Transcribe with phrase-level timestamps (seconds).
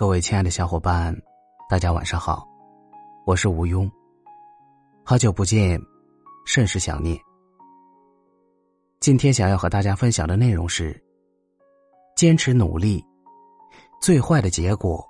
[0.00, 1.14] 各位亲爱的小伙伴，
[1.68, 2.48] 大家晚上好，
[3.26, 3.86] 我是吴庸。
[5.04, 5.78] 好久不见，
[6.46, 7.20] 甚是想念。
[8.98, 10.98] 今天想要和大家分享的内容是：
[12.16, 13.04] 坚持努力，
[14.00, 15.06] 最坏的结果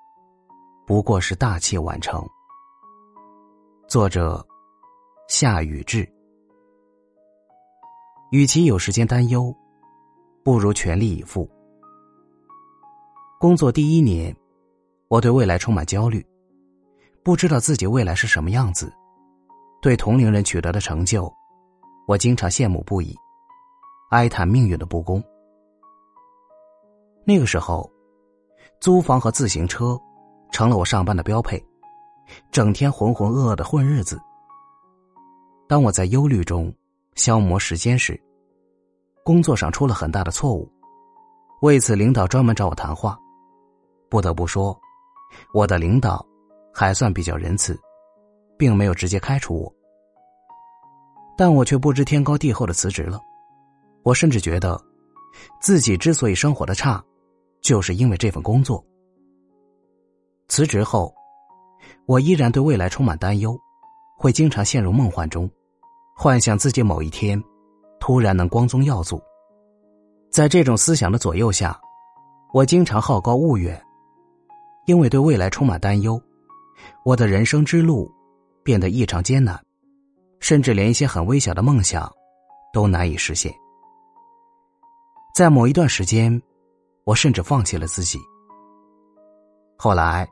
[0.88, 2.28] 不过是大器晚成。
[3.86, 4.44] 作者
[5.28, 6.04] 夏雨志。
[8.32, 9.54] 与其有时间担忧，
[10.42, 11.48] 不如全力以赴。
[13.38, 14.36] 工作第一年，
[15.10, 16.24] 我对未来充满焦虑，
[17.24, 18.92] 不知道自己未来是什么样子。
[19.82, 21.28] 对同龄人取得的成就，
[22.06, 23.12] 我经常羡慕不已，
[24.10, 25.20] 哀叹命运的不公。
[27.24, 27.90] 那个时候，
[28.78, 30.00] 租房和自行车
[30.52, 31.60] 成了我上班的标配，
[32.52, 34.16] 整天浑浑噩噩的混日子。
[35.66, 36.72] 当我在忧虑中
[37.16, 38.20] 消磨时间时，
[39.24, 40.70] 工作上出了很大的错误，
[41.62, 43.18] 为此领导专门找我谈话。
[44.08, 44.78] 不得不说，
[45.52, 46.24] 我的领导
[46.72, 47.78] 还算比较仁慈。
[48.60, 49.74] 并没有直接开除我，
[51.34, 53.18] 但我却不知天高地厚的辞职了。
[54.02, 54.78] 我甚至觉得，
[55.62, 57.02] 自己之所以生活的差，
[57.62, 58.84] 就是因为这份工作。
[60.48, 61.10] 辞职后，
[62.04, 63.58] 我依然对未来充满担忧，
[64.14, 65.50] 会经常陷入梦幻中，
[66.14, 67.42] 幻想自己某一天
[67.98, 69.18] 突然能光宗耀祖。
[70.30, 71.80] 在这种思想的左右下，
[72.52, 73.82] 我经常好高骛远，
[74.90, 76.20] 因为对未来充满担忧，
[77.04, 78.10] 我的人生之路。
[78.62, 79.58] 变得异常艰难，
[80.38, 82.12] 甚至连一些很微小的梦想
[82.74, 83.50] 都难以实现。
[85.34, 86.40] 在某一段时间，
[87.04, 88.18] 我甚至放弃了自己。
[89.78, 90.28] 后来，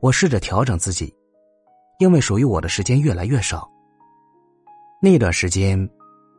[0.00, 1.14] 我试着调整自己，
[1.98, 3.70] 因为属于我的时间越来越少。
[5.02, 5.78] 那段时间，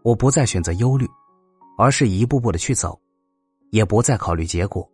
[0.03, 1.07] 我不再选择忧虑，
[1.77, 2.99] 而是一步步的去走，
[3.69, 4.89] 也不再考虑结果，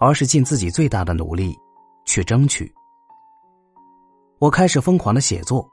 [0.00, 1.56] 而是尽自己最大的努力
[2.06, 2.72] 去争取。
[4.38, 5.70] 我开始疯狂的写作，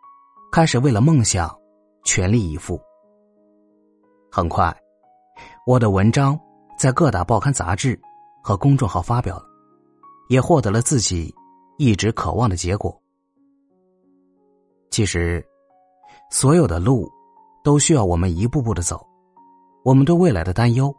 [0.51, 1.49] 开始为了梦想
[2.03, 2.79] 全力以赴。
[4.29, 4.75] 很快，
[5.65, 6.37] 我的文章
[6.77, 7.99] 在各大报刊杂志
[8.43, 9.45] 和公众号发表了，
[10.27, 11.33] 也获得了自己
[11.77, 13.01] 一直渴望的结果。
[14.91, 15.43] 其实，
[16.29, 17.09] 所有的路
[17.63, 19.07] 都需要我们一步步的走。
[19.85, 20.93] 我们对未来的担忧，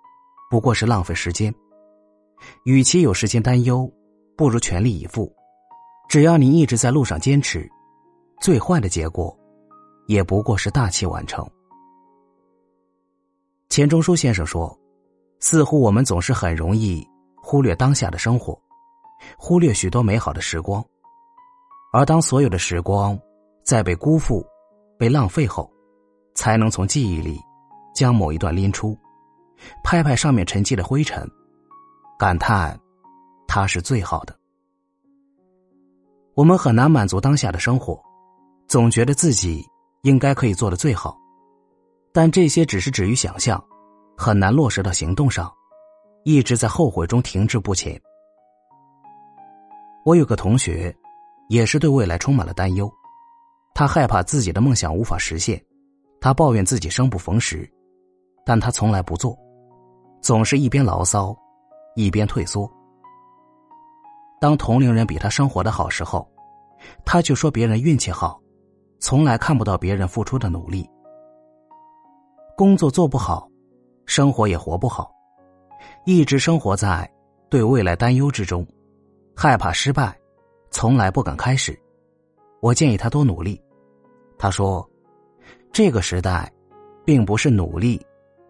[0.50, 1.54] 不过是浪费时间。
[2.64, 3.90] 与其有时间担忧，
[4.36, 5.32] 不如全力以赴。
[6.08, 7.68] 只要你一直在路上坚持，
[8.40, 9.36] 最坏的结果，
[10.06, 11.46] 也不过是大器晚成。
[13.68, 14.74] 钱钟书先生说
[15.40, 17.06] ：“似乎我们总是很容易
[17.36, 18.58] 忽略当下的生活，
[19.36, 20.82] 忽略许多美好的时光，
[21.92, 23.18] 而当所有的时光
[23.62, 24.44] 在被辜负、
[24.98, 25.70] 被浪费后，
[26.34, 27.38] 才能从记忆里
[27.94, 28.98] 将某一段拎出，
[29.84, 31.28] 拍拍上面沉积的灰尘，
[32.18, 32.78] 感叹
[33.46, 34.36] 他是最好的。”
[36.34, 38.00] 我们很难满足当下的生活，
[38.66, 39.64] 总觉得自己
[40.02, 41.16] 应该可以做的最好，
[42.12, 43.62] 但这些只是止于想象，
[44.16, 45.52] 很难落实到行动上，
[46.24, 48.00] 一直在后悔中停滞不前。
[50.04, 50.94] 我有个同学，
[51.48, 52.90] 也是对未来充满了担忧，
[53.74, 55.60] 他害怕自己的梦想无法实现，
[56.20, 57.68] 他抱怨自己生不逢时，
[58.44, 59.38] 但他从来不做，
[60.20, 61.36] 总是一边牢骚，
[61.98, 62.70] 一边退缩。
[64.40, 66.30] 当同龄人比他生活的好时候，
[67.04, 68.40] 他就说别人运气好，
[69.00, 70.88] 从来看不到别人付出的努力。
[72.56, 73.50] 工作做不好，
[74.06, 75.10] 生活也活不好，
[76.04, 77.10] 一直生活在
[77.48, 78.64] 对未来担忧之中，
[79.34, 80.16] 害怕失败，
[80.70, 81.76] 从来不敢开始。
[82.60, 83.60] 我建议他多努力。
[84.38, 84.88] 他说
[85.72, 86.48] ：“这个时代，
[87.04, 88.00] 并不是努力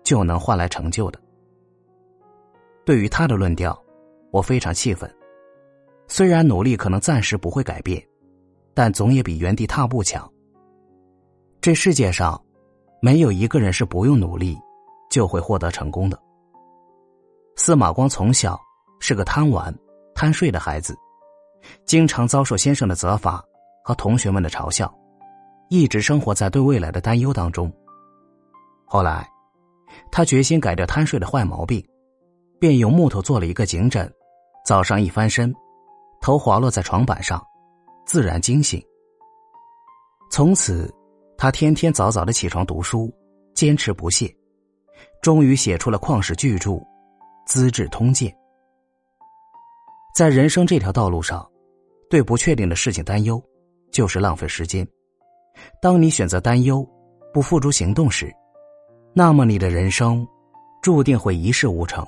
[0.04, 1.18] 就能换来成就的。”
[2.88, 3.78] 对于他的论调，
[4.30, 5.14] 我非常气愤。
[6.06, 8.02] 虽然努力可能暂时不会改变，
[8.72, 10.26] 但总也比原地踏步强。
[11.60, 12.42] 这世界上，
[13.02, 14.58] 没有一个人是不用努力
[15.10, 16.18] 就会获得成功的。
[17.56, 18.58] 司马光从小
[19.00, 19.70] 是个贪玩、
[20.14, 20.96] 贪睡的孩子，
[21.84, 23.44] 经常遭受先生的责罚
[23.84, 24.90] 和同学们的嘲笑，
[25.68, 27.70] 一直生活在对未来的担忧当中。
[28.86, 29.28] 后来，
[30.10, 31.86] 他决心改掉贪睡的坏毛病，
[32.58, 34.10] 便用木头做了一个颈枕，
[34.64, 35.54] 早上一翻身。
[36.20, 37.40] 头滑落在床板上，
[38.04, 38.82] 自然惊醒。
[40.30, 40.92] 从此，
[41.36, 43.12] 他天天早早的起床读书，
[43.54, 44.34] 坚持不懈，
[45.22, 46.70] 终于写出了旷世巨著
[47.46, 48.28] 《资治通鉴》。
[50.14, 51.48] 在人生这条道路上，
[52.10, 53.40] 对不确定的事情担忧，
[53.92, 54.86] 就是浪费时间。
[55.80, 56.84] 当你选择担忧，
[57.32, 58.34] 不付诸行动时，
[59.14, 60.26] 那么你的人生，
[60.82, 62.04] 注定会一事无成。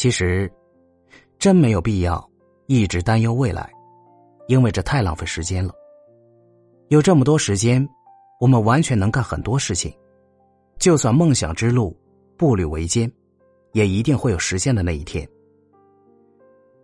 [0.00, 0.50] 其实，
[1.38, 2.26] 真没有必要。
[2.68, 3.70] 一直担忧未来，
[4.46, 5.74] 因为这太浪费时间了。
[6.88, 7.86] 有这么多时间，
[8.40, 9.92] 我们完全能干很多事情。
[10.78, 11.94] 就算梦想之路
[12.38, 13.12] 步履维艰，
[13.72, 15.28] 也一定会有实现的那一天。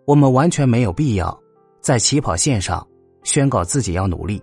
[0.05, 1.43] 我们完全没有必要
[1.81, 2.87] 在起跑线上
[3.23, 4.43] 宣告自己要努力，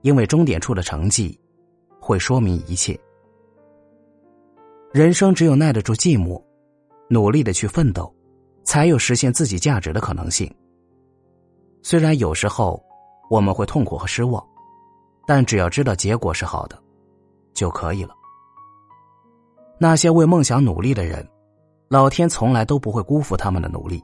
[0.00, 1.38] 因为终点处的成绩
[2.00, 2.98] 会说明一切。
[4.90, 6.42] 人生只有耐得住寂寞，
[7.08, 8.12] 努力的去奋斗，
[8.64, 10.52] 才有实现自己价值的可能性。
[11.82, 12.82] 虽然有时候
[13.28, 14.44] 我们会痛苦和失望，
[15.26, 16.82] 但只要知道结果是好的，
[17.52, 18.14] 就可以了。
[19.78, 21.28] 那些为梦想努力的人，
[21.88, 23.98] 老天从来都不会辜负他们的努力；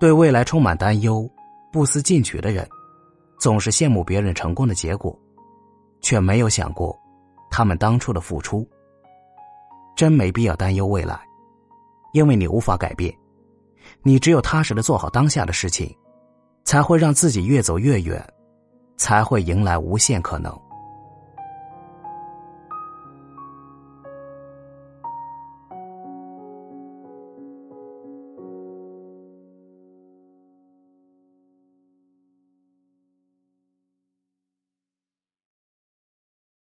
[0.00, 1.28] 对未来充满担忧、
[1.72, 2.68] 不思进取的人，
[3.38, 5.16] 总是羡慕别人成功的结果，
[6.00, 6.98] 却没有想过
[7.50, 8.66] 他们当初的付出。
[9.94, 11.20] 真没必要担忧未来，
[12.12, 13.14] 因为你无法改变。
[14.02, 15.94] 你只有踏实的做好当下的事情，
[16.64, 18.22] 才会让自己越走越远，
[18.96, 20.56] 才会迎来无限可能。